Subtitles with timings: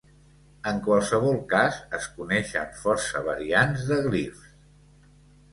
[0.71, 4.49] En qualsevol cas, es coneixen força variants de glifs.